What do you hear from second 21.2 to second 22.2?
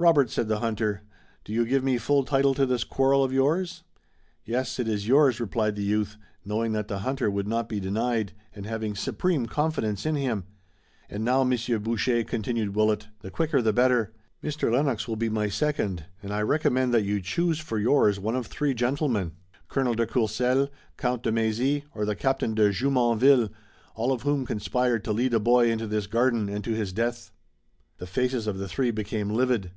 de Mézy or the